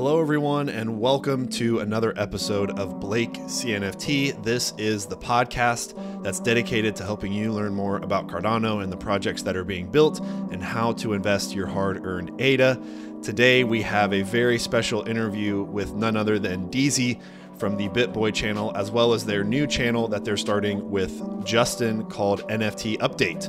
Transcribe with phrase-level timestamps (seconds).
[0.00, 4.44] Hello, everyone, and welcome to another episode of Blake CNFT.
[4.44, 8.96] This is the podcast that's dedicated to helping you learn more about Cardano and the
[8.96, 12.80] projects that are being built and how to invest your hard earned ADA.
[13.24, 17.20] Today, we have a very special interview with none other than Deezy
[17.58, 22.04] from the BitBoy channel, as well as their new channel that they're starting with Justin
[22.04, 23.48] called NFT Update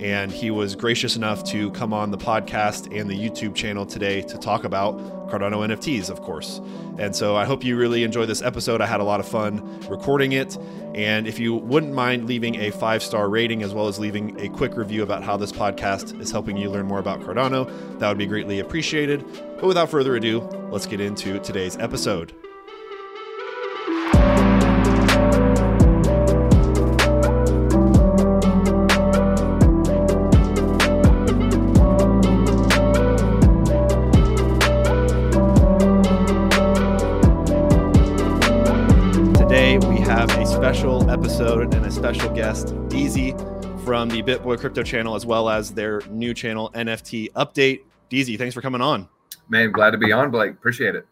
[0.00, 4.22] and he was gracious enough to come on the podcast and the YouTube channel today
[4.22, 6.60] to talk about Cardano NFTs, of course.
[6.98, 8.80] And so I hope you really enjoy this episode.
[8.80, 10.56] I had a lot of fun recording it.
[10.94, 14.48] And if you wouldn't mind leaving a five star rating as well as leaving a
[14.48, 18.18] quick review about how this podcast is helping you learn more about Cardano, that would
[18.18, 19.24] be greatly appreciated.
[19.56, 22.32] But without further ado, let's get into today's episode.
[42.14, 43.38] Special guest, Deezy
[43.84, 47.82] from the BitBoy Crypto channel, as well as their new channel, NFT Update.
[48.10, 49.08] Deezy, thanks for coming on.
[49.48, 50.50] Man, glad to be on, Blake.
[50.50, 51.06] Appreciate it.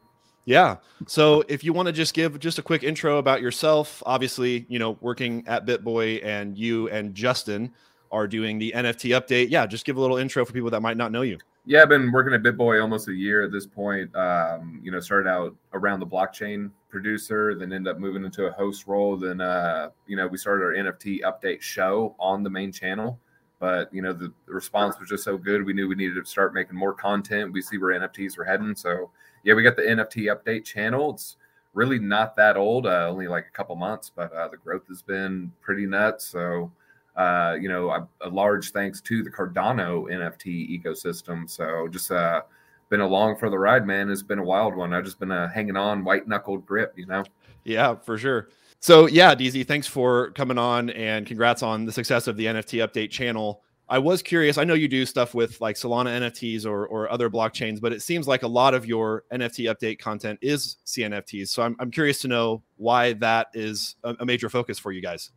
[0.45, 0.79] Yeah.
[1.07, 4.81] So if you want to just give just a quick intro about yourself, obviously, you
[4.81, 7.73] know, working at BitBoy and you and Justin
[8.11, 9.49] are doing the NFT update.
[9.51, 11.39] Yeah, just give a little intro for people that might not know you.
[11.67, 14.15] Yeah, I've been working at BitBoy almost a year at this point.
[14.17, 18.53] Um, you know, started out around the blockchain producer, then ended up moving into a
[18.53, 19.17] host role.
[19.17, 23.21] Then, uh, you know, we started our NFT update show on the main channel.
[23.59, 25.65] But you know, the, the response was just so good.
[25.65, 27.53] We knew we needed to start making more content.
[27.53, 28.75] We see where NFTs were heading.
[28.75, 29.11] So
[29.45, 31.13] yeah, we got the NFT update channel.
[31.13, 31.37] It's
[31.75, 35.03] really not that old, uh, only like a couple months, but uh, the growth has
[35.03, 36.27] been pretty nuts.
[36.27, 36.73] So
[37.19, 41.51] uh, you know, a, a, large thanks to the Cardano NFT ecosystem.
[41.51, 42.43] So just uh,
[42.91, 44.09] been along for the ride, man.
[44.09, 44.95] It's been a wild one.
[44.95, 47.25] I've just been uh, hanging on, white knuckled grip, you know.
[47.65, 48.51] Yeah, for sure.
[48.79, 52.87] So yeah, Deezy, thanks for coming on and congrats on the success of the NFT
[52.87, 53.63] update channel.
[53.89, 54.57] I was curious.
[54.57, 58.03] I know you do stuff with like Solana NFTs or, or other blockchains, but it
[58.03, 61.49] seems like a lot of your NFT update content is CNFTs.
[61.49, 65.03] So I'm, I'm curious to know why that is a, a major focus for you
[65.03, 65.33] guys.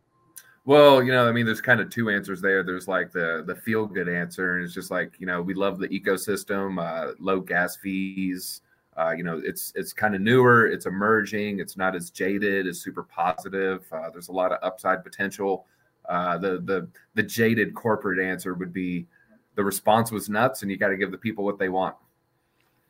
[0.64, 2.62] Well, you know, I mean, there's kind of two answers there.
[2.62, 5.78] There's like the the feel good answer, and it's just like you know, we love
[5.78, 8.60] the ecosystem, uh, low gas fees.
[8.96, 12.80] Uh, you know, it's it's kind of newer, it's emerging, it's not as jaded, it's
[12.80, 13.84] super positive.
[13.90, 15.66] Uh, there's a lot of upside potential.
[16.08, 19.06] Uh, the the the jaded corporate answer would be
[19.54, 21.96] the response was nuts, and you got to give the people what they want.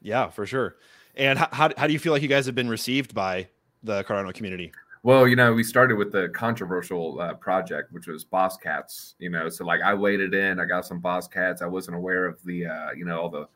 [0.03, 0.77] Yeah, for sure.
[1.15, 3.49] And how, how how do you feel like you guys have been received by
[3.83, 4.73] the Cardano community?
[5.05, 9.17] Well, you know, we started with the controversial uh, project, which was Boss Cats.
[9.19, 11.61] You know, so like I waded in, I got some Boss Cats.
[11.61, 13.49] I wasn't aware of the, uh, you know, all the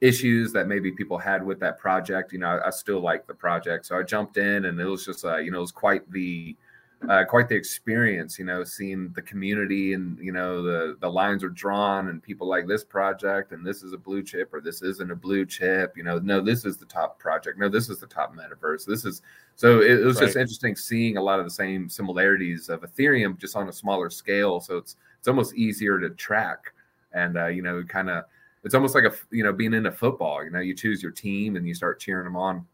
[0.00, 2.32] issues that maybe people had with that project.
[2.32, 5.04] You know, I, I still like the project, so I jumped in, and it was
[5.04, 6.56] just, uh, you know, it was quite the
[7.08, 11.42] uh, quite the experience, you know, seeing the community and you know the the lines
[11.42, 14.82] are drawn and people like this project and this is a blue chip or this
[14.82, 17.98] isn't a blue chip, you know, no, this is the top project, no, this is
[17.98, 19.22] the top metaverse, this is
[19.56, 20.26] so it, it was right.
[20.26, 24.08] just interesting seeing a lot of the same similarities of Ethereum just on a smaller
[24.08, 24.60] scale.
[24.60, 26.72] So it's it's almost easier to track
[27.12, 28.24] and uh, you know, kind of
[28.64, 31.12] it's almost like a you know being in a football, you know, you choose your
[31.12, 32.66] team and you start cheering them on.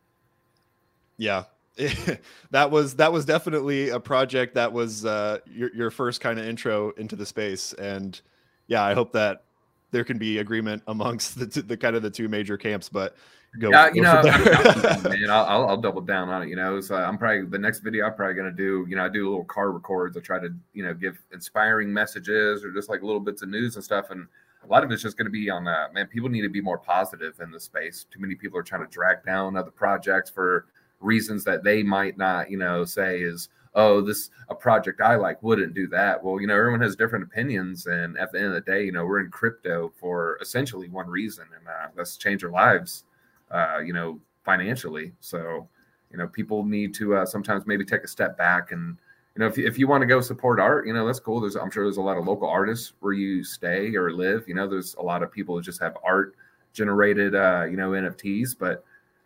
[1.16, 1.44] Yeah,
[2.50, 6.46] that was that was definitely a project that was uh, your your first kind of
[6.46, 8.20] intro into the space, and
[8.66, 9.44] yeah, I hope that
[9.90, 12.88] there can be agreement amongst the the kind of the two major camps.
[12.88, 13.16] But
[13.60, 14.22] go, yeah, you go know,
[15.08, 16.48] man, I'll, I'll, double down on it.
[16.48, 18.84] You know, so I'm probably the next video I'm probably gonna do.
[18.88, 20.16] You know, I do little car records.
[20.16, 23.76] I try to you know give inspiring messages or just like little bits of news
[23.76, 24.26] and stuff, and
[24.64, 25.94] a lot of it's just going to be on that.
[25.94, 28.06] Man, people need to be more positive in the space.
[28.10, 30.66] Too many people are trying to drag down other projects for
[31.00, 35.42] reasons that they might not, you know, say is, oh, this a project I like
[35.42, 36.22] wouldn't do that.
[36.22, 38.92] Well, you know, everyone has different opinions, and at the end of the day, you
[38.92, 43.04] know, we're in crypto for essentially one reason, and uh, that's change our lives,
[43.50, 45.12] uh, you know, financially.
[45.20, 45.68] So,
[46.10, 48.98] you know, people need to uh, sometimes maybe take a step back and.
[49.36, 51.40] You know, if you, if you want to go support art, you know that's cool.
[51.40, 54.48] There's, I'm sure there's a lot of local artists where you stay or live.
[54.48, 56.34] You know, there's a lot of people who just have art
[56.72, 58.56] generated, uh, you know, NFTs.
[58.58, 58.82] But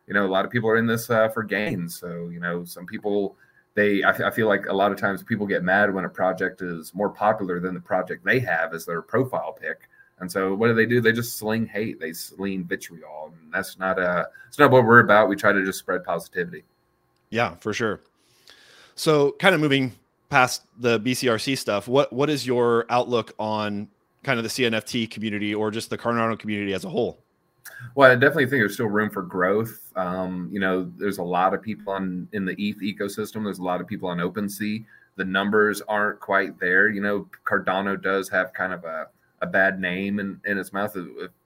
[0.07, 1.89] you know, a lot of people are in this uh, for gain.
[1.89, 3.37] So, you know, some people,
[3.75, 6.09] they, I, f- I feel like a lot of times people get mad when a
[6.09, 9.89] project is more popular than the project they have as their profile pick.
[10.19, 11.01] And so, what do they do?
[11.01, 11.99] They just sling hate.
[11.99, 15.29] They sling vitriol, and that's not uh, it's not what we're about.
[15.29, 16.63] We try to just spread positivity.
[17.31, 18.01] Yeah, for sure.
[18.95, 19.93] So, kind of moving
[20.29, 23.89] past the BCRC stuff, what what is your outlook on
[24.23, 27.19] kind of the CNFT community or just the Cardano community as a whole?
[27.95, 29.93] Well, I definitely think there's still room for growth.
[29.97, 33.45] Um, you know, there's a lot of people on in the ETH ecosystem.
[33.45, 34.85] There's a lot of people on OpenSea.
[35.17, 36.89] The numbers aren't quite there.
[36.89, 39.09] You know, Cardano does have kind of a,
[39.43, 40.97] a bad name in, in its mouth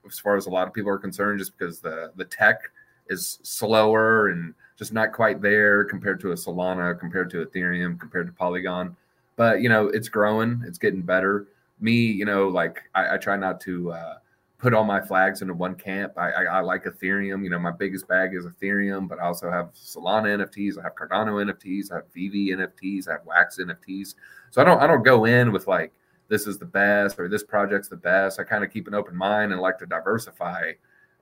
[0.07, 2.61] as far as a lot of people are concerned, just because the the tech
[3.09, 8.27] is slower and just not quite there compared to a Solana, compared to Ethereum, compared
[8.27, 8.97] to Polygon.
[9.37, 10.63] But you know, it's growing.
[10.67, 11.49] It's getting better.
[11.81, 13.93] Me, you know, like I, I try not to.
[13.93, 14.15] Uh,
[14.59, 16.15] put all my flags into one camp.
[16.17, 17.45] I, I, I, like Ethereum.
[17.45, 20.79] You know, my biggest bag is Ethereum, but I also have Solana NFTs.
[20.79, 21.93] I have Cardano NFTs.
[21.93, 23.09] I have VV NFTs.
[23.09, 24.15] I have Wax NFTs.
[24.51, 25.93] So I don't I don't go in with like
[26.29, 28.41] this is the best or this project's the best.
[28.41, 30.73] I kind of keep an open mind and like to diversify.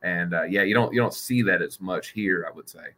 [0.02, 2.46] And uh, yeah, you don't you don't see that as much here.
[2.48, 2.94] I would say.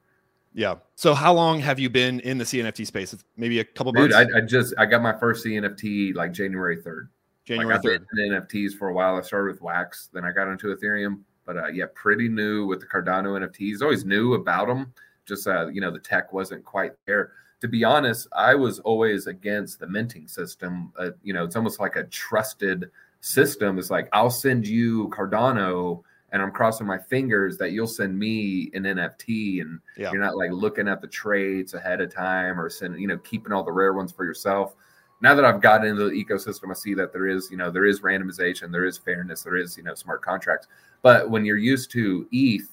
[0.53, 0.77] Yeah.
[0.95, 3.13] So how long have you been in the CNFT space?
[3.13, 4.33] It's maybe a couple Dude, months.
[4.35, 7.11] I, I just I got my first CNFT like January third.
[7.47, 8.07] January like 3rd.
[8.19, 9.17] NFTs for a while.
[9.17, 11.21] I started with Wax, then I got into Ethereum.
[11.47, 13.81] But uh, yeah, pretty new with the Cardano NFTs.
[13.81, 14.93] Always knew about them.
[15.27, 17.33] Just uh, you know, the tech wasn't quite there.
[17.61, 20.93] To be honest, I was always against the minting system.
[20.99, 22.91] Uh, you know, it's almost like a trusted
[23.21, 23.79] system.
[23.79, 26.03] It's like I'll send you Cardano,
[26.33, 30.11] and I'm crossing my fingers that you'll send me an NFT, and yeah.
[30.11, 33.53] you're not like looking at the trades ahead of time or sending, you know, keeping
[33.53, 34.75] all the rare ones for yourself
[35.21, 37.87] now that I've gotten into the ecosystem, I see that there is, you know, there
[37.87, 40.69] is randomization, there is fairness, there is, you know, smart contracts.
[41.03, 42.69] But when you're used to ETH,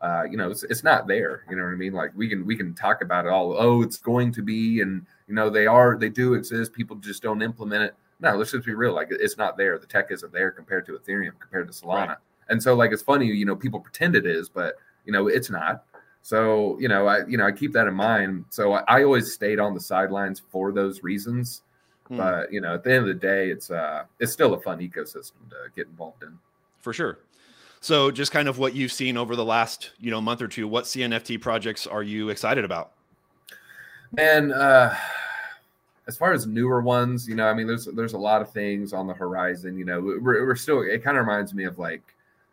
[0.00, 1.44] uh, you know, it's, it's not there.
[1.50, 1.92] You know what I mean?
[1.92, 3.54] Like we can we can talk about it all.
[3.58, 6.72] Oh, it's going to be, and you know, they are they do exist.
[6.72, 7.94] People just don't implement it.
[8.20, 8.94] No, let's just be real.
[8.94, 9.78] Like it's not there.
[9.78, 12.08] The tech isn't there compared to Ethereum, compared to Solana.
[12.08, 12.16] Right.
[12.48, 13.26] And so, like, it's funny.
[13.26, 15.84] You know, people pretend it is, but you know, it's not.
[16.22, 18.44] So, you know, I you know I keep that in mind.
[18.50, 21.62] So I, I always stayed on the sidelines for those reasons.
[22.08, 22.16] Hmm.
[22.16, 24.78] But you know, at the end of the day, it's uh, it's still a fun
[24.78, 26.38] ecosystem to get involved in.
[26.80, 27.18] For sure.
[27.80, 30.66] So, just kind of what you've seen over the last you know month or two,
[30.66, 32.92] what CNFT projects are you excited about?
[34.16, 34.94] And uh,
[36.06, 38.92] as far as newer ones, you know, I mean, there's there's a lot of things
[38.92, 39.78] on the horizon.
[39.78, 40.80] You know, we're, we're still.
[40.80, 42.02] It kind of reminds me of like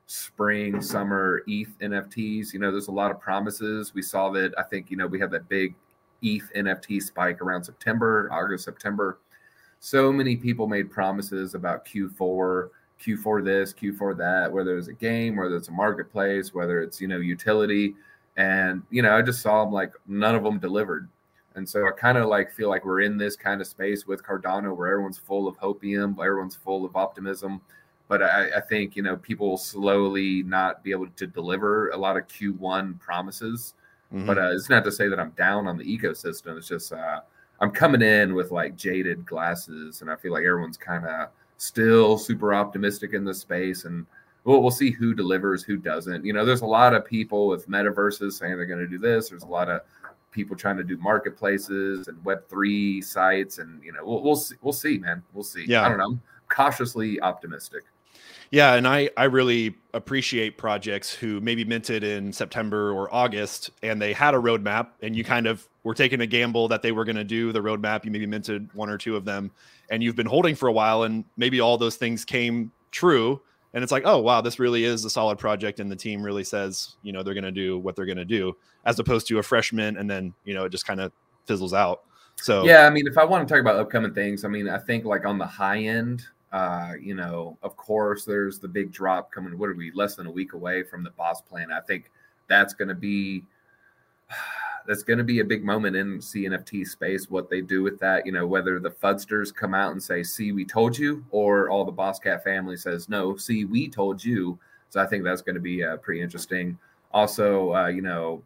[0.08, 2.54] spring, summer ETH NFTs.
[2.54, 3.94] You know, there's a lot of promises.
[3.94, 4.54] We saw that.
[4.58, 5.74] I think you know we had that big
[6.22, 9.20] ETH NFT spike around September, August, September
[9.86, 15.36] so many people made promises about Q4, Q4 this, Q4 that, whether it's a game,
[15.36, 17.94] whether it's a marketplace, whether it's, you know, utility.
[18.36, 21.08] And, you know, I just saw them like none of them delivered.
[21.54, 24.24] And so I kind of like feel like we're in this kind of space with
[24.24, 27.62] Cardano where everyone's full of hopium, everyone's full of optimism.
[28.08, 31.98] But I, I think, you know, people will slowly not be able to deliver a
[31.98, 33.76] lot of Q1 promises.
[34.12, 34.26] Mm-hmm.
[34.26, 36.58] But uh, it's not to say that I'm down on the ecosystem.
[36.58, 37.20] It's just, uh,
[37.60, 42.18] I'm coming in with like jaded glasses, and I feel like everyone's kind of still
[42.18, 44.06] super optimistic in this space, and
[44.44, 46.26] we'll we'll see who delivers, who doesn't.
[46.26, 49.30] You know, there's a lot of people with metaverses saying they're going to do this.
[49.30, 49.82] There's a lot of
[50.32, 54.56] people trying to do marketplaces and Web three sites, and you know, we'll we'll see,
[54.62, 55.66] we'll see, man, we'll see.
[55.68, 56.06] Yeah, I don't know.
[56.06, 57.84] I'm cautiously optimistic.
[58.52, 64.02] Yeah, and I I really appreciate projects who maybe minted in September or August and
[64.02, 67.06] they had a roadmap and you kind of were taking a gamble that they were
[67.06, 68.04] going to do the roadmap.
[68.04, 69.52] You maybe minted one or two of them
[69.90, 73.42] and you've been holding for a while and maybe all those things came true
[73.74, 76.46] and it's like, "Oh, wow, this really is a solid project and the team really
[76.46, 78.56] says, you know, they're going to do what they're going to do."
[78.86, 81.12] As opposed to a freshman and then, you know, it just kind of
[81.46, 82.02] fizzles out.
[82.36, 84.78] So Yeah, I mean, if I want to talk about upcoming things, I mean, I
[84.78, 86.24] think like on the high end,
[86.56, 89.58] uh, you know, of course, there's the big drop coming.
[89.58, 91.70] What are we less than a week away from the boss plan?
[91.70, 92.10] I think
[92.48, 93.44] that's going to be
[94.88, 97.30] that's going to be a big moment in CNFT space.
[97.30, 100.54] What they do with that, you know, whether the Fudsters come out and say, "See,
[100.54, 104.58] we told you," or all the Boss Cat family says, "No, see, we told you."
[104.88, 106.78] So I think that's going to be uh, pretty interesting.
[107.12, 108.42] Also, uh, you know,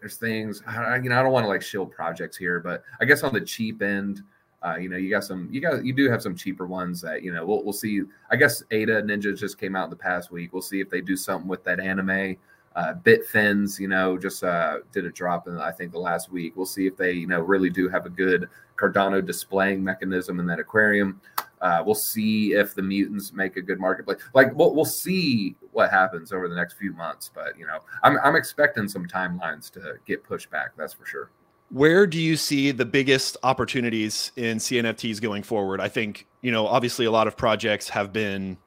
[0.00, 3.04] there's things I, you know I don't want to like shield projects here, but I
[3.04, 4.22] guess on the cheap end
[4.64, 7.22] uh, you know, you got some, you got, you do have some cheaper ones that
[7.22, 7.44] you know.
[7.44, 8.02] We'll we'll see.
[8.30, 10.52] I guess Ada Ninja just came out in the past week.
[10.52, 12.36] We'll see if they do something with that anime.
[12.74, 16.56] Uh, Bitfins, you know, just uh, did a drop in I think the last week.
[16.56, 20.46] We'll see if they, you know, really do have a good Cardano displaying mechanism in
[20.46, 21.20] that aquarium.
[21.60, 24.18] Uh, we'll see if the mutants make a good marketplace.
[24.34, 27.30] Like we'll, we'll see what happens over the next few months.
[27.32, 30.70] But you know, I'm I'm expecting some timelines to get pushed back.
[30.76, 31.30] That's for sure.
[31.70, 35.80] Where do you see the biggest opportunities in CNFTs going forward?
[35.80, 38.58] I think, you know, obviously a lot of projects have been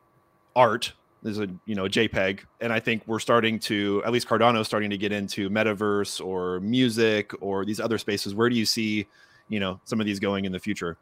[0.55, 0.93] art.
[1.23, 2.41] There's a, you know, JPEG.
[2.59, 6.59] And I think we're starting to, at least Cardano starting to get into metaverse or
[6.59, 8.35] music or these other spaces.
[8.35, 9.07] Where do you see,
[9.47, 10.97] you know, some of these going in the future?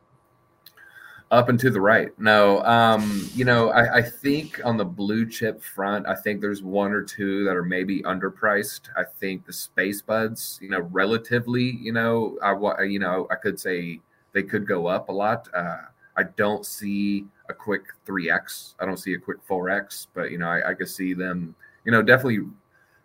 [1.31, 2.17] Up and to the right.
[2.19, 6.61] No, um, you know, I, I, think on the blue chip front, I think there's
[6.61, 8.81] one or two that are maybe underpriced.
[8.95, 13.59] I think the space buds, you know, relatively, you know, I you know, I could
[13.59, 14.01] say
[14.33, 15.49] they could go up a lot.
[15.51, 15.77] Uh,
[16.15, 18.75] I don't see a quick 3x.
[18.79, 21.55] I don't see a quick 4x, but you know, I, I could see them,
[21.85, 22.47] you know, definitely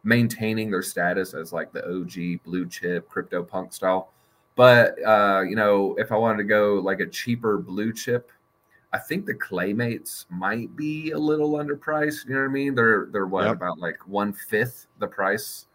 [0.05, 4.13] maintaining their status as like the OG blue chip crypto punk style.
[4.57, 8.31] But uh, you know, if I wanted to go like a cheaper blue chip,
[8.93, 12.27] I think the Claymates might be a little underpriced.
[12.27, 12.75] You know what I mean?
[12.75, 13.57] They're they're what yep.
[13.57, 15.67] about like one fifth the price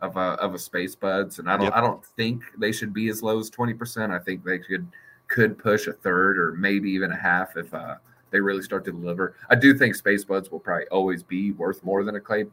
[0.00, 1.74] of a of a Space Buds, and I don't yep.
[1.74, 4.12] I don't think they should be as low as twenty percent.
[4.12, 4.86] I think they could
[5.28, 7.96] could push a third or maybe even a half if uh,
[8.30, 9.36] they really start to deliver.
[9.48, 12.46] I do think Space Buds will probably always be worth more than a Clay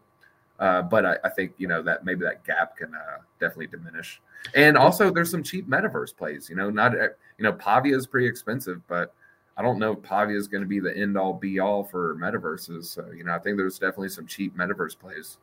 [0.61, 4.21] uh, but I, I, think you know that maybe that gap can uh, definitely diminish.
[4.53, 6.49] And also, there's some cheap metaverse plays.
[6.49, 7.07] You know, not uh,
[7.39, 9.11] you know Pavia is pretty expensive, but
[9.57, 12.15] I don't know if Pavia is going to be the end all be all for
[12.15, 12.85] metaverses.
[12.85, 15.39] So you know, I think there's definitely some cheap metaverse plays.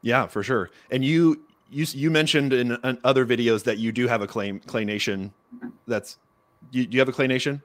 [0.00, 0.70] Yeah, for sure.
[0.90, 4.58] And you you you mentioned in, in other videos that you do have a claim
[4.60, 5.34] Clay Nation.
[5.86, 6.16] That's
[6.70, 7.60] you, do you have a Clay Nation?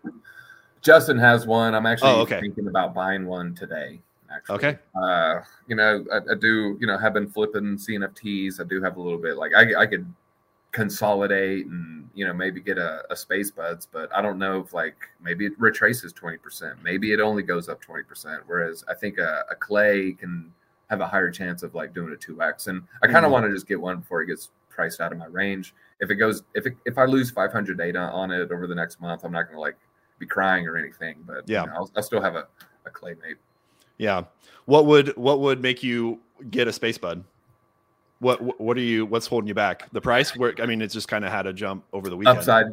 [0.82, 1.74] Justin has one.
[1.74, 2.42] I'm actually oh, okay.
[2.42, 4.02] thinking about buying one today.
[4.36, 4.55] Actually.
[4.55, 4.79] Okay.
[4.96, 6.77] Uh, you know, I, I, do.
[6.79, 8.60] You know, have been flipping CNFTs.
[8.60, 9.38] I do have a little bit.
[9.38, 10.05] Like I, I could
[10.72, 14.74] consolidate and you know maybe get a, a space buds, but I don't know if
[14.74, 16.77] like maybe it retraces twenty percent.
[16.84, 18.43] Maybe it only goes up twenty percent.
[18.46, 20.53] Whereas I think a, a, clay can
[20.89, 22.67] have a higher chance of like doing a two x.
[22.67, 23.31] And I kind of mm-hmm.
[23.31, 25.74] want to just get one before it gets priced out of my range.
[26.00, 28.75] If it goes, if it, if I lose five hundred ADA on it over the
[28.75, 29.77] next month, I'm not going to like
[30.19, 31.15] be crying or anything.
[31.25, 32.48] But yeah, you know, I'll, I'll still have a,
[32.86, 33.38] a claymate.
[33.98, 34.24] Yeah.
[34.66, 37.24] What would what would make you get a space bud?
[38.20, 39.89] What what are you what's holding you back?
[39.92, 40.36] The price?
[40.36, 42.38] Where I mean, it's just kind of had a jump over the weekend.
[42.38, 42.66] Upside,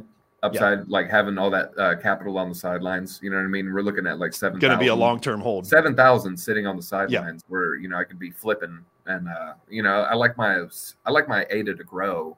[0.42, 0.84] upside, yeah.
[0.88, 3.20] like having all that uh, capital on the sidelines.
[3.22, 3.72] You know what I mean?
[3.72, 4.58] We're looking at like seven.
[4.58, 5.66] Going to be a long term hold.
[5.66, 7.52] Seven thousand sitting on the sidelines, yeah.
[7.52, 10.64] where you know I could be flipping, and uh, you know I like my
[11.04, 12.36] I like my ADA to grow.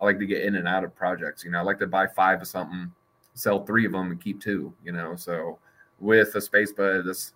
[0.00, 1.44] I like to get in and out of projects.
[1.44, 2.92] You know, I like to buy five of something,
[3.34, 4.72] sell three of them, and keep two.
[4.84, 5.58] You know, so
[6.00, 7.32] with a space bud, this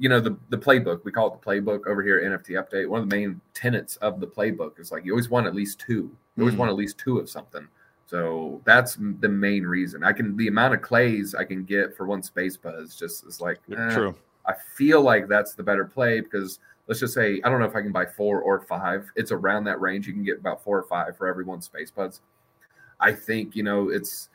[0.00, 2.88] you know the the playbook we call it the playbook over here at nft update.
[2.88, 5.78] One of the main tenets of the playbook is like you always want at least
[5.78, 6.10] two.
[6.36, 6.58] You always mm.
[6.58, 7.68] want at least two of something.
[8.06, 10.02] So that's the main reason.
[10.02, 13.42] I can the amount of clays i can get for one space buds just is
[13.42, 14.16] like eh, true.
[14.46, 17.76] I feel like that's the better play because let's just say i don't know if
[17.76, 19.06] i can buy four or five.
[19.16, 20.06] It's around that range.
[20.06, 22.22] You can get about four or five for every one space buds.
[22.98, 24.30] I think you know it's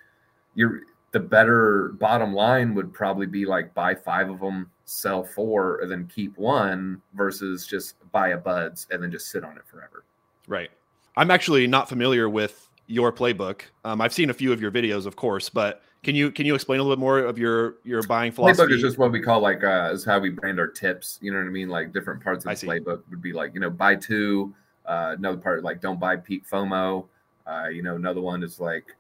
[0.54, 0.82] you're
[1.12, 5.92] the better bottom line would probably be like buy five of them, sell four, and
[5.92, 10.06] then keep one versus just buy a buds and then just sit on it forever.
[10.48, 10.70] Right.
[11.18, 13.62] I'm actually not familiar with your playbook.
[13.84, 16.54] Um, I've seen a few of your videos, of course, but can you can you
[16.54, 18.62] explain a little bit more of your your buying philosophy?
[18.62, 21.18] Playbook is just what we call like uh, is how we brand our tips.
[21.22, 21.68] You know what I mean?
[21.68, 24.54] Like different parts of the playbook would be like you know buy two.
[24.86, 27.08] Uh, another part like don't buy peak FOMO.
[27.48, 28.96] Uh, you know another one is like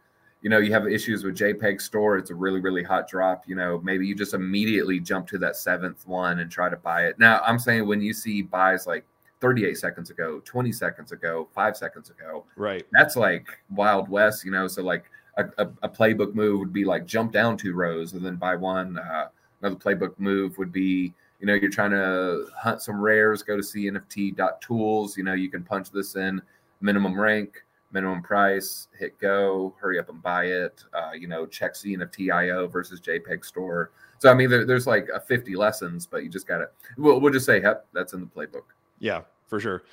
[0.45, 3.45] you know, you have issues with JPEG store, it's a really, really hot drop.
[3.47, 7.07] You know, maybe you just immediately jump to that seventh one and try to buy
[7.07, 7.17] it.
[7.17, 9.07] Now, I'm saying when you see buys like
[9.39, 12.85] 38 seconds ago, 20 seconds ago, five seconds ago, right?
[12.91, 14.67] That's like Wild West, you know.
[14.67, 15.05] So, like
[15.37, 18.55] a, a, a playbook move would be like jump down two rows and then buy
[18.55, 18.99] one.
[18.99, 19.29] Uh,
[19.63, 23.63] another playbook move would be, you know, you're trying to hunt some rares, go to
[23.63, 26.39] cnft.tools, you know, you can punch this in
[26.81, 27.63] minimum rank
[27.95, 30.83] minimum price, hit go, hurry up and buy it.
[30.93, 33.91] Uh, you know, check CNFTIO versus JPEG store.
[34.19, 36.69] So I mean, there, there's like a 50 lessons, but you just got to.
[36.97, 38.65] We'll, we'll just say, "Yep, that's in the playbook."
[38.99, 39.83] Yeah, for sure.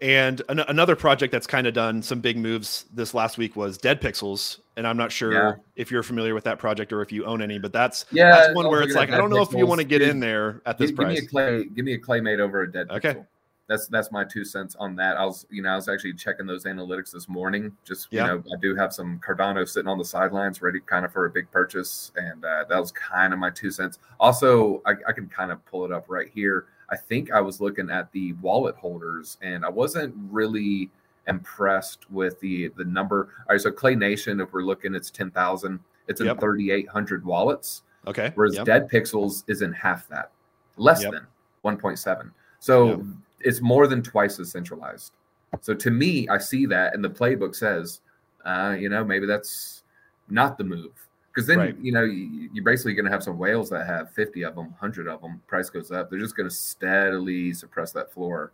[0.00, 3.76] And an- another project that's kind of done some big moves this last week was
[3.76, 5.52] Dead Pixels, and I'm not sure yeah.
[5.76, 8.54] if you're familiar with that project or if you own any, but that's yeah, that's
[8.54, 10.78] one where it's like I don't know if you want to get in there at
[10.78, 11.20] this give, price.
[11.20, 13.14] Give me a clay, give me a claymate over a Dead okay.
[13.14, 13.26] Pixel
[13.70, 15.16] that's that's my two cents on that.
[15.16, 17.70] I was, you know, I was actually checking those analytics this morning.
[17.84, 18.22] Just yeah.
[18.22, 21.26] you know, I do have some Cardano sitting on the sidelines, ready kind of for
[21.26, 24.00] a big purchase, and uh, that was kind of my two cents.
[24.18, 26.66] Also, I, I can kind of pull it up right here.
[26.90, 30.90] I think I was looking at the wallet holders, and I wasn't really
[31.28, 33.28] impressed with the the number.
[33.48, 35.78] All right, so Clay Nation, if we're looking, it's ten thousand.
[36.08, 36.40] It's in yep.
[36.40, 37.84] thirty eight hundred wallets.
[38.08, 38.32] Okay.
[38.34, 38.66] Whereas yep.
[38.66, 40.32] Dead Pixels is in half that,
[40.76, 41.12] less yep.
[41.12, 41.28] than
[41.62, 42.32] one point seven.
[42.58, 43.06] So
[43.40, 45.12] it's more than twice as centralized.
[45.60, 48.00] So to me, I see that, and the playbook says,
[48.44, 49.82] uh, you know, maybe that's
[50.28, 50.92] not the move.
[51.32, 51.76] Because then, right.
[51.80, 54.66] you know, you, are basically going to have some whales that have 50 of them,
[54.66, 55.40] 100 of them.
[55.46, 56.10] Price goes up.
[56.10, 58.52] They're just going to steadily suppress that floor.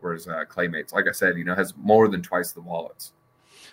[0.00, 3.12] Whereas uh, Claymates, like I said, you know, has more than twice the wallets.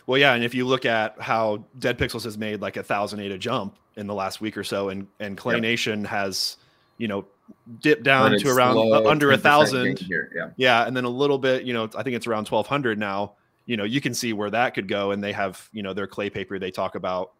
[0.05, 3.19] Well, yeah, and if you look at how Dead Pixels has made like a thousand
[3.19, 5.61] eight a jump in the last week or so, and and Clay yep.
[5.61, 6.57] Nation has
[6.97, 7.25] you know
[7.81, 10.01] dipped down to around uh, under a thousand.
[10.07, 11.63] Yeah, yeah, and then a little bit.
[11.63, 13.33] You know, I think it's around twelve hundred now.
[13.65, 16.07] You know, you can see where that could go, and they have you know their
[16.07, 17.33] clay paper they talk about.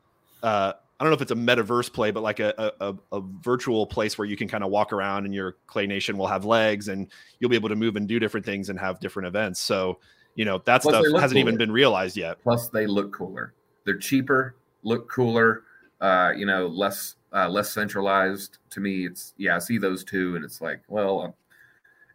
[0.44, 3.86] Uh, I don't know if it's a metaverse play, but like a, a, a virtual
[3.86, 6.88] place where you can kind of walk around and your Clay Nation will have legs
[6.88, 7.08] and
[7.40, 9.60] you'll be able to move and do different things and have different events.
[9.60, 10.00] So,
[10.34, 11.40] you know, that Plus stuff hasn't cooler.
[11.40, 12.42] even been realized yet.
[12.42, 13.54] Plus, they look cooler.
[13.86, 15.64] They're cheaper, look cooler,
[16.02, 18.60] uh, you know, less uh, less centralized.
[18.72, 21.34] To me, it's yeah, I see those two, and it's like, well, um,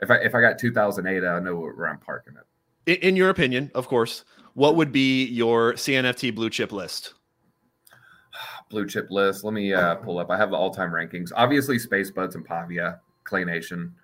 [0.01, 2.47] if I if I got 2008, I know where I'm parking it.
[2.91, 7.15] In, in your opinion, of course, what would be your CNFT blue chip list?
[8.71, 9.45] blue chip list.
[9.45, 10.31] Let me uh, pull up.
[10.31, 11.31] I have the all time rankings.
[11.35, 13.95] Obviously, Space Buds and Pavia, Clay Nation.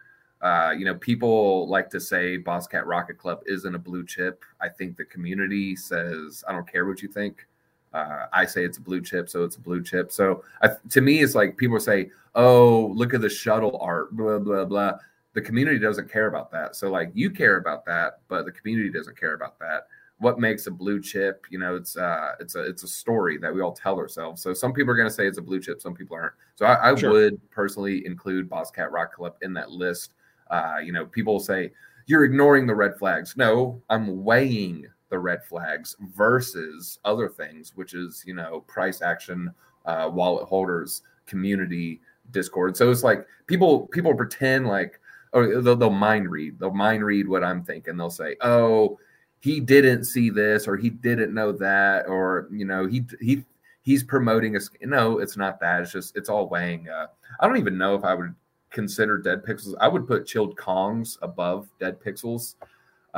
[0.40, 4.44] Uh, you know, people like to say Boss Cat Rocket Club isn't a blue chip.
[4.60, 7.46] I think the community says, I don't care what you think.
[7.92, 10.12] Uh, I say it's a blue chip, so it's a blue chip.
[10.12, 14.38] So I, to me, it's like people say, "Oh, look at the shuttle art," blah
[14.38, 14.98] blah blah.
[15.34, 16.76] The community doesn't care about that.
[16.76, 19.86] So like you care about that, but the community doesn't care about that
[20.18, 23.54] what makes a blue chip you know it's uh it's a it's a story that
[23.54, 25.80] we all tell ourselves so some people are going to say it's a blue chip
[25.80, 27.10] some people aren't so i, I sure.
[27.10, 30.12] would personally include boss cat rock club in that list
[30.50, 31.72] uh you know people say
[32.06, 37.94] you're ignoring the red flags no i'm weighing the red flags versus other things which
[37.94, 39.52] is you know price action
[39.86, 42.00] uh wallet holders community
[42.30, 42.76] discord.
[42.76, 45.00] So it's like people people pretend like
[45.32, 47.96] or they'll, they'll mind read they'll mind read what i'm thinking.
[47.96, 48.98] They'll say oh
[49.40, 53.44] he didn't see this or he didn't know that or you know he he
[53.82, 55.82] he's promoting a no it's not that.
[55.82, 57.06] It's just it's all weighing uh,
[57.40, 58.34] i don't even know if i would
[58.70, 59.74] consider dead pixels.
[59.80, 62.56] I would put chilled kongs above dead pixels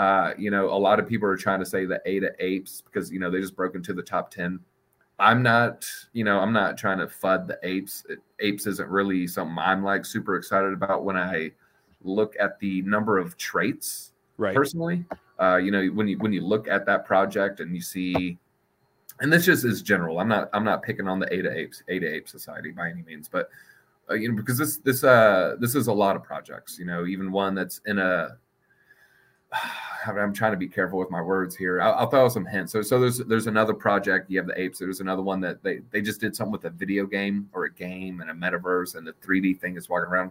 [0.01, 3.11] uh, you know a lot of people are trying to say the ada apes because
[3.11, 4.59] you know they just broke into the top 10
[5.19, 9.27] i'm not you know i'm not trying to fud the apes it, apes isn't really
[9.27, 11.51] something i'm like super excited about when i
[12.03, 15.05] look at the number of traits right personally
[15.41, 18.37] uh, you know, when you when you look at that project and you see,
[19.21, 20.21] and this just is general.
[20.21, 23.27] I'm not I'm not picking on the Ada Apes Ada Ape Society by any means,
[23.27, 23.49] but
[24.11, 26.79] uh, you know because this this uh this is a lot of projects.
[26.79, 28.37] You know, even one that's in a
[30.07, 31.81] I'm trying to be careful with my words here.
[31.81, 32.73] I'll, I'll, throw some hints.
[32.73, 34.31] So, so there's there's another project.
[34.31, 34.79] You have the apes.
[34.79, 37.73] There's another one that they they just did something with a video game or a
[37.73, 40.31] game and a metaverse and the 3D thing is walking around.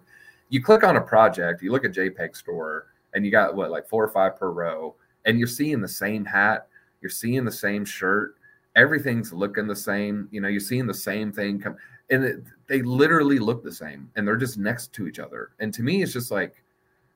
[0.49, 1.61] You click on a project.
[1.61, 4.95] You look at JPEG Store and you got what like four or five per row,
[5.25, 6.67] and you're seeing the same hat,
[7.01, 8.35] you're seeing the same shirt,
[8.75, 10.27] everything's looking the same.
[10.31, 11.75] You know, you're seeing the same thing come,
[12.09, 15.51] and it, they literally look the same, and they're just next to each other.
[15.59, 16.63] And to me, it's just like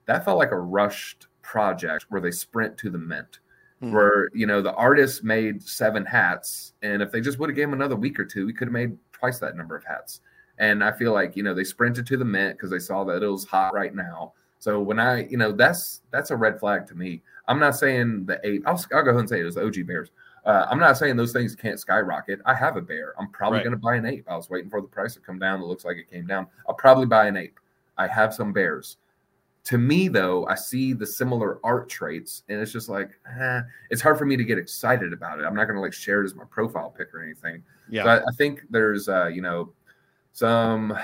[0.05, 3.39] that felt like a rushed project where they sprint to the mint.
[3.79, 3.91] Hmm.
[3.91, 7.67] Where you know the artist made seven hats, and if they just would have gave
[7.67, 10.21] him another week or two, we could have made twice that number of hats.
[10.57, 13.21] And I feel like you know they sprinted to the mint because they saw that
[13.21, 16.87] it was hot right now so when I, you know, that's that's a red flag
[16.87, 17.21] to me.
[17.49, 18.63] I'm not saying the eight.
[18.65, 20.11] I'll, I'll go ahead and say it was the OG Bears.
[20.45, 22.39] Uh, I'm not saying those things can't skyrocket.
[22.45, 23.13] I have a bear.
[23.19, 23.65] I'm probably right.
[23.65, 24.23] going to buy an ape.
[24.29, 25.59] I was waiting for the price to come down.
[25.59, 26.47] It looks like it came down.
[26.65, 27.59] I'll probably buy an ape.
[27.97, 28.95] I have some bears.
[29.65, 34.01] To me, though, I see the similar art traits, and it's just like, eh, it's
[34.01, 35.45] hard for me to get excited about it.
[35.45, 37.63] I'm not going to like share it as my profile pic or anything.
[37.89, 39.71] Yeah, I, I, think there's, uh, you know,
[40.33, 40.97] some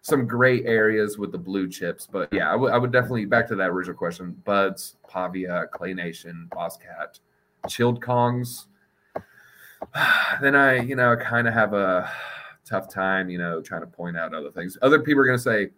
[0.00, 2.08] some gray areas with the blue chips.
[2.10, 5.94] But yeah, I, w- I would definitely back to that original question: Buds, Pavia, Clay
[5.94, 7.20] Nation, Boss Cat,
[7.68, 8.66] Chilled Kongs.
[10.40, 12.10] then I, you know, kind of have a
[12.64, 14.76] tough time, you know, trying to point out other things.
[14.82, 15.70] Other people are going to say,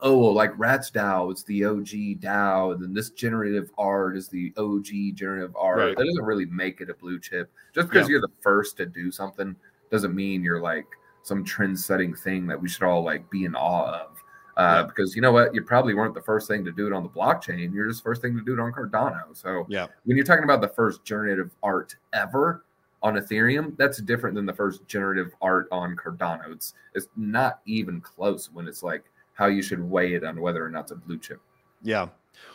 [0.00, 4.28] oh, well, like Rats DAO, it's the OG DAO, and then this generative art is
[4.28, 5.78] the OG generative art.
[5.78, 5.96] Right.
[5.96, 7.50] That doesn't really make it a blue chip.
[7.74, 8.12] Just because yeah.
[8.12, 9.56] you're the first to do something
[9.90, 10.86] doesn't mean you're like–
[11.26, 14.22] some trend setting thing that we should all like be in awe of.
[14.56, 14.82] Uh, yeah.
[14.86, 17.08] Because you know what, you probably weren't the first thing to do it on the
[17.08, 17.74] blockchain.
[17.74, 19.36] You're just first thing to do it on Cardano.
[19.36, 22.64] So yeah, when you're talking about the first generative art ever
[23.02, 26.52] on Ethereum, that's different than the first generative art on Cardano.
[26.52, 29.04] It's it's not even close when it's like
[29.36, 31.40] how you should weigh it on whether or not it's a blue chip.
[31.82, 32.08] Yeah.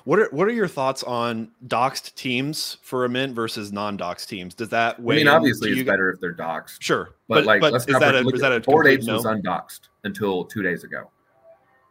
[0.03, 4.53] What are what are your thoughts on doxed teams for a mint versus non-doxed teams?
[4.53, 5.15] Does that weigh?
[5.15, 6.81] I mean, obviously, it's better if they're doxed.
[6.81, 9.15] Sure, but, but like, but let's is that a, is that a Bored Apes no?
[9.15, 11.09] was undoxed until two days ago.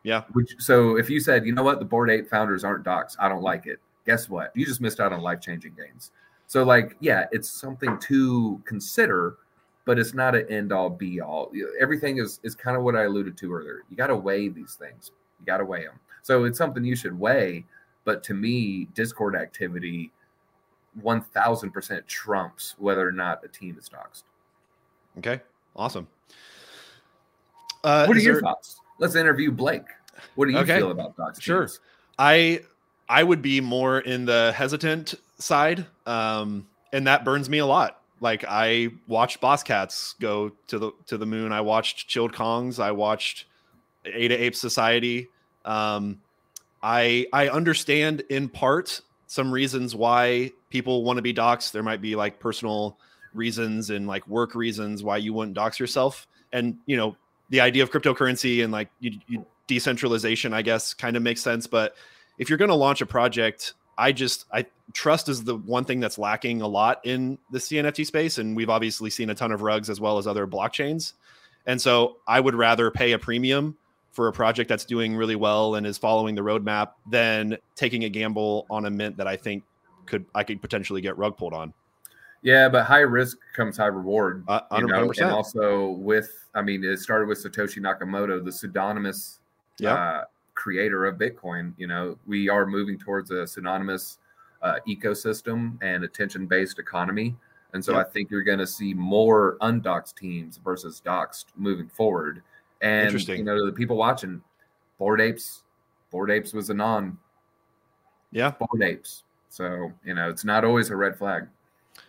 [0.02, 0.22] Yeah.
[0.32, 3.28] Which, so if you said, you know what, the Bored Ape founders aren't doxed, I
[3.28, 3.80] don't like it.
[4.06, 4.50] Guess what?
[4.54, 6.12] You just missed out on life-changing gains.
[6.46, 9.36] So like, yeah, it's something to consider,
[9.84, 11.50] but it's not an end-all, be-all.
[11.80, 13.82] Everything is is kind of what I alluded to earlier.
[13.90, 15.12] You got to weigh these things.
[15.40, 15.98] You got to weigh them.
[16.22, 17.64] So it's something you should weigh
[18.04, 20.10] but to me, Discord activity
[21.02, 24.24] 1000% trumps whether or not a team is doxed.
[25.18, 25.40] Okay,
[25.76, 26.08] awesome.
[27.84, 28.42] Uh, what are your there...
[28.42, 28.80] thoughts?
[28.98, 29.86] Let's interview Blake.
[30.34, 30.78] What do you okay.
[30.78, 31.40] feel about Docs?
[31.40, 31.60] Sure.
[31.60, 31.80] Teams?
[32.18, 32.60] I
[33.08, 37.99] I would be more in the hesitant side, um, and that burns me a lot.
[38.20, 41.52] Like I watched Boss Cats go to the to the moon.
[41.52, 42.78] I watched Chilled Kongs.
[42.78, 43.46] I watched
[44.04, 45.28] Ada Ape Society.
[45.64, 46.20] Um,
[46.82, 51.72] I I understand in part some reasons why people want to be doxxed.
[51.72, 52.98] There might be like personal
[53.32, 56.26] reasons and like work reasons why you wouldn't dox yourself.
[56.52, 57.16] And you know,
[57.48, 61.66] the idea of cryptocurrency and like you, you decentralization, I guess, kind of makes sense.
[61.66, 61.94] But
[62.38, 66.00] if you're going to launch a project, I just I trust is the one thing
[66.00, 69.62] that's lacking a lot in the CNFT space, and we've obviously seen a ton of
[69.62, 71.14] rugs as well as other blockchains.
[71.66, 73.76] And so I would rather pay a premium
[74.12, 78.08] for a project that's doing really well and is following the roadmap than taking a
[78.08, 79.62] gamble on a mint that I think
[80.06, 81.72] could I could potentially get rug pulled on.
[82.42, 84.44] Yeah, but high risk comes high reward.
[84.48, 85.10] Uh, you know?
[85.10, 89.40] And also with, I mean, it started with Satoshi Nakamoto, the pseudonymous
[89.78, 89.94] yeah.
[89.94, 90.24] uh,
[90.60, 91.72] creator of Bitcoin.
[91.78, 94.18] You know, we are moving towards a synonymous
[94.60, 97.34] uh, ecosystem and attention based economy.
[97.72, 102.42] And so I think you're going to see more undoxed teams versus doxed moving forward.
[102.82, 104.42] And you know, the people watching,
[104.98, 105.62] Bored Apes,
[106.10, 107.16] Bored Apes was a non.
[108.32, 108.52] Yeah.
[108.58, 109.22] Bored Apes.
[109.48, 111.46] So, you know, it's not always a red flag.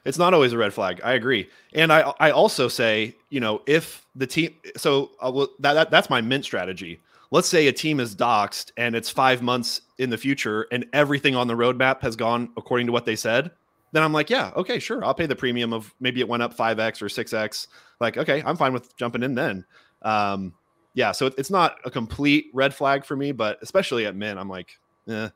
[0.03, 0.99] It's not always a red flag.
[1.03, 1.47] I agree.
[1.73, 6.09] And I I also say, you know, if the team so uh, that, that that's
[6.09, 6.99] my mint strategy
[7.31, 11.35] let's say a team is doxed and it's five months in the future and everything
[11.35, 13.51] on the roadmap has gone according to what they said,
[13.93, 15.03] then I'm like, yeah, okay, sure.
[15.03, 17.67] I'll pay the premium of maybe it went up 5x or 6x.
[17.99, 19.65] Like, okay, I'm fine with jumping in then.
[20.01, 20.53] Um,
[20.93, 24.49] yeah, so it's not a complete red flag for me, but especially at min, I'm
[24.49, 25.29] like, eh,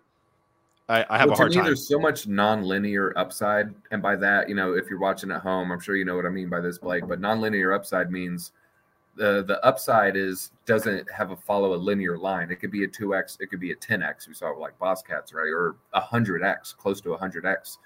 [0.88, 1.66] I, I have well, a hard me, time.
[1.66, 5.72] There's so much non-linear upside, and by that, you know, if you're watching at home,
[5.72, 7.08] I'm sure you know what I mean by this, Blake.
[7.08, 8.52] But non-linear upside means
[9.16, 12.52] the the upside is doesn't have a follow a linear line.
[12.52, 14.28] It could be a two x, it could be a ten x.
[14.28, 17.78] We saw like Boss Cats, right, or a hundred x, close to a hundred x.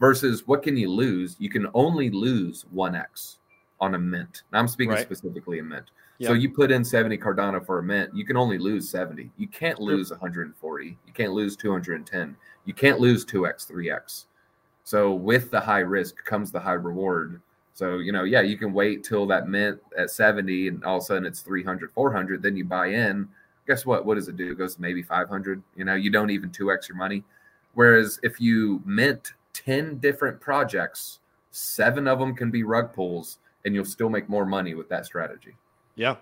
[0.00, 1.36] Versus what can you lose?
[1.38, 3.38] You can only lose one x
[3.80, 4.42] on a mint.
[4.52, 5.02] Now I'm speaking right.
[5.02, 5.90] specifically a mint.
[6.18, 6.28] Yep.
[6.28, 9.30] So you put in 70 Cardano for a mint, you can only lose 70.
[9.36, 10.86] You can't lose 140.
[10.86, 12.36] You can't lose 210.
[12.66, 14.26] You can't lose 2x, 3x.
[14.84, 17.40] So with the high risk comes the high reward.
[17.74, 21.02] So, you know, yeah, you can wait till that mint at 70 and all of
[21.02, 22.40] a sudden it's 300, 400.
[22.40, 23.28] Then you buy in.
[23.66, 24.06] Guess what?
[24.06, 24.52] What does it do?
[24.52, 25.62] It goes to maybe 500.
[25.74, 27.24] You know, you don't even 2x your money.
[27.74, 31.18] Whereas if you mint 10 different projects,
[31.50, 35.04] seven of them can be rug pulls and you'll still make more money with that
[35.04, 35.56] strategy.
[35.96, 36.16] Yeah.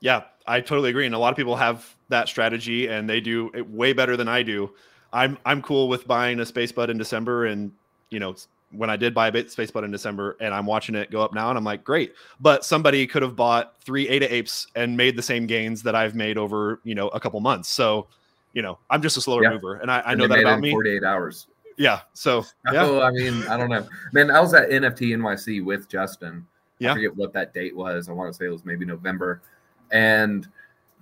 [0.00, 1.06] Yeah, I totally agree.
[1.06, 4.28] And a lot of people have that strategy and they do it way better than
[4.28, 4.72] I do.
[5.12, 7.70] I'm I'm cool with buying a space bud in December and
[8.10, 8.34] you know
[8.72, 11.20] when I did buy a bit space bud in December and I'm watching it go
[11.20, 12.14] up now and I'm like, great.
[12.40, 16.14] But somebody could have bought three Ada apes and made the same gains that I've
[16.14, 17.68] made over, you know, a couple months.
[17.68, 18.06] So,
[18.52, 19.50] you know, I'm just a slower yeah.
[19.50, 19.76] mover.
[19.76, 20.70] And I, I know that about me.
[20.70, 21.48] 48 hours.
[21.76, 22.00] Yeah.
[22.12, 22.84] So yeah.
[22.84, 23.86] Oh, I mean, I don't know.
[24.12, 26.46] Man, I was at NFT NYC with Justin.
[26.78, 26.92] Yeah.
[26.92, 28.08] I forget what that date was.
[28.08, 29.42] I want to say it was maybe November.
[29.90, 30.46] And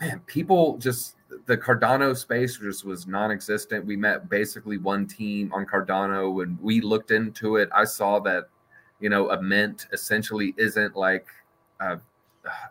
[0.01, 3.85] man, people just the Cardano space just was non-existent.
[3.85, 6.33] We met basically one team on Cardano.
[6.35, 8.49] When we looked into it, I saw that
[9.01, 11.27] you know a mint essentially isn't like
[11.81, 11.99] a,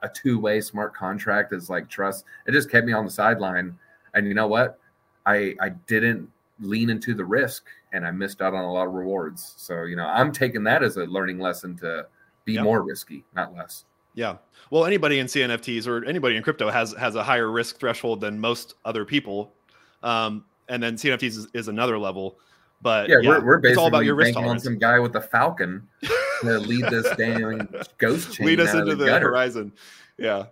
[0.01, 1.53] a two-way smart contract.
[1.53, 2.25] Is like trust.
[2.47, 3.77] It just kept me on the sideline.
[4.13, 4.79] And you know what?
[5.25, 8.93] I I didn't lean into the risk, and I missed out on a lot of
[8.93, 9.53] rewards.
[9.57, 12.07] So you know, I'm taking that as a learning lesson to
[12.45, 12.63] be yep.
[12.63, 13.85] more risky, not less.
[14.17, 14.37] Yeah.
[14.71, 18.39] Well, anybody in CNFTs or anybody in crypto has has a higher risk threshold than
[18.39, 19.53] most other people.
[20.01, 22.39] Um, and then CNFTs is, is another level.
[22.81, 24.63] But yeah, yeah, we're, we're basically it's all about your risk tolerance.
[24.63, 25.87] on some guy with a falcon
[26.41, 28.47] to lead this damn ghost chain.
[28.47, 29.71] Lead us into the, the horizon.
[30.17, 30.47] Yeah.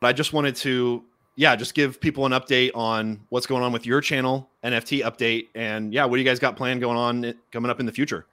[0.00, 1.04] But I just wanted to,
[1.36, 5.48] yeah, just give people an update on what's going on with your channel, NFT update,
[5.54, 8.26] and yeah, what do you guys got planned going on coming up in the future?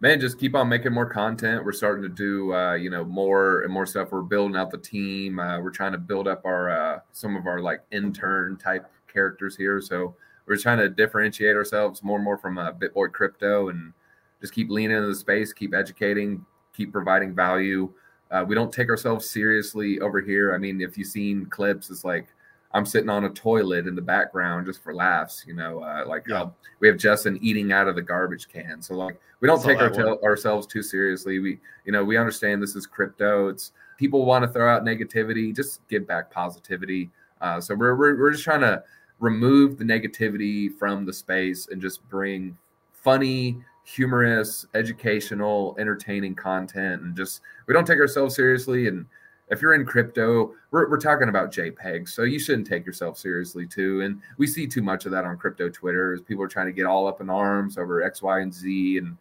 [0.00, 1.64] Man, just keep on making more content.
[1.64, 4.12] We're starting to do, uh, you know, more and more stuff.
[4.12, 5.38] We're building out the team.
[5.38, 9.56] Uh, we're trying to build up our uh, some of our like intern type characters
[9.56, 9.80] here.
[9.80, 10.14] So
[10.46, 13.92] we're trying to differentiate ourselves more and more from uh, BitBoy Crypto and
[14.40, 17.92] just keep leaning into the space, keep educating, keep providing value.
[18.30, 20.54] Uh, we don't take ourselves seriously over here.
[20.54, 22.28] I mean, if you've seen clips, it's like
[22.72, 26.26] I'm sitting on a toilet in the background just for laughs, you know, uh, like
[26.28, 26.42] yeah.
[26.42, 28.80] uh, we have Justin eating out of the garbage can.
[28.80, 31.40] So like we don't That's take our t- ourselves too seriously.
[31.40, 33.48] We, you know, we understand this is crypto.
[33.48, 37.10] It's people want to throw out negativity, just give back positivity.
[37.40, 38.82] Uh, so we're, we're, we're just trying to
[39.18, 42.56] remove the negativity from the space and just bring
[42.92, 47.02] funny, humorous, educational, entertaining content.
[47.02, 48.86] And just, we don't take ourselves seriously.
[48.86, 49.06] And,
[49.50, 53.66] if you're in crypto, we're, we're talking about JPEGs, so you shouldn't take yourself seriously
[53.66, 54.00] too.
[54.02, 56.72] And we see too much of that on crypto Twitter as people are trying to
[56.72, 58.98] get all up in arms over X, Y, and Z.
[58.98, 59.16] And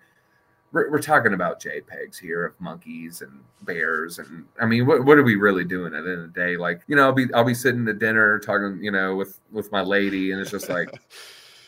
[0.71, 4.19] we're, we're talking about JPEGs here of monkeys and bears.
[4.19, 6.57] And I mean, what, what are we really doing at the end of the day?
[6.57, 9.71] Like, you know, I'll be I'll be sitting at dinner talking, you know, with with
[9.71, 10.89] my lady, and it's just like.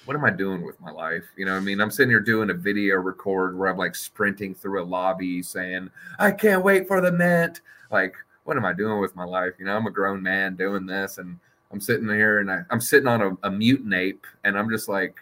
[0.06, 1.26] what am I doing with my life?
[1.38, 4.56] You know, I mean, I'm sitting here doing a video record where I'm like sprinting
[4.56, 7.62] through a lobby saying, I can't wait for the mint.
[7.92, 8.16] Like,
[8.52, 9.54] what am I doing with my life?
[9.60, 11.40] You know, I'm a grown man doing this and
[11.72, 14.90] I'm sitting here and I, am sitting on a, a mutant ape and I'm just
[14.90, 15.22] like,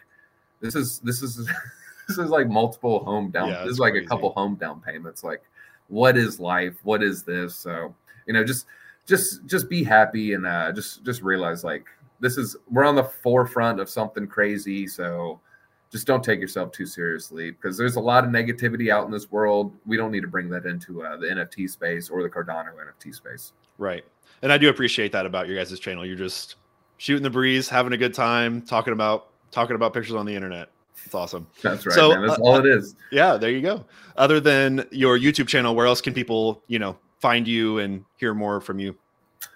[0.60, 1.36] this is, this is,
[2.08, 3.50] this is like multiple home down.
[3.50, 4.04] Yeah, this is like crazy.
[4.04, 5.22] a couple home down payments.
[5.22, 5.44] Like,
[5.86, 6.74] what is life?
[6.82, 7.54] What is this?
[7.54, 7.94] So,
[8.26, 8.66] you know, just,
[9.06, 11.86] just, just be happy and uh, just, just realize like
[12.18, 14.88] this is, we're on the forefront of something crazy.
[14.88, 15.38] So,
[15.90, 19.30] just don't take yourself too seriously because there's a lot of negativity out in this
[19.30, 19.72] world.
[19.86, 23.14] We don't need to bring that into uh, the NFT space or the Cardano NFT
[23.14, 23.52] space.
[23.78, 24.04] Right.
[24.42, 26.06] And I do appreciate that about your guys' channel.
[26.06, 26.56] You're just
[26.98, 30.68] shooting the breeze, having a good time, talking about talking about pictures on the internet.
[31.04, 31.46] It's awesome.
[31.62, 31.94] That's right.
[31.94, 32.26] So man.
[32.26, 32.94] that's uh, all it is.
[33.10, 33.84] Yeah, there you go.
[34.16, 38.34] Other than your YouTube channel, where else can people, you know, find you and hear
[38.34, 38.96] more from you?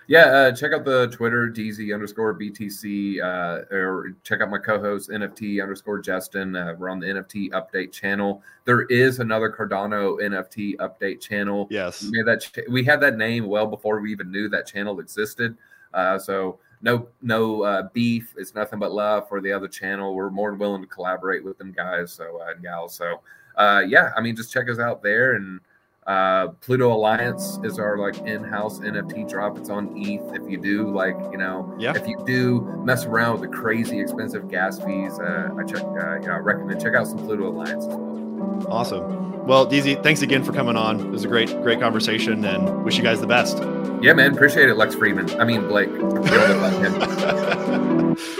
[0.06, 5.08] Yeah, uh, check out the Twitter Deezy underscore BTC, uh, or check out my co-host
[5.08, 6.54] NFT underscore Justin.
[6.54, 8.42] Uh, we're on the NFT update channel.
[8.66, 11.66] There is another Cardano NFT update channel.
[11.70, 12.42] Yes, we made that.
[12.42, 15.56] Ch- we had that name well before we even knew that channel existed.
[15.94, 18.34] Uh, so no, no uh, beef.
[18.36, 20.14] It's nothing but love for the other channel.
[20.14, 22.12] We're more than willing to collaborate with them guys.
[22.12, 22.94] So uh, and gals.
[22.94, 23.20] So
[23.58, 25.60] yeah, I mean, just check us out there and.
[26.06, 29.56] Uh, Pluto Alliance is our like in-house NFT drop.
[29.56, 30.34] It's on ETH.
[30.34, 31.94] If you do like, you know, yeah.
[31.96, 36.20] if you do mess around with the crazy expensive gas fees, uh, I check, uh,
[36.20, 38.66] you know, I recommend check out some Pluto Alliance as well.
[38.68, 39.46] Awesome.
[39.46, 41.00] Well, Deezy, thanks again for coming on.
[41.00, 43.58] It was a great, great conversation, and wish you guys the best.
[44.02, 44.34] Yeah, man.
[44.34, 45.38] Appreciate it, Lex Fridman.
[45.38, 45.90] I mean, Blake.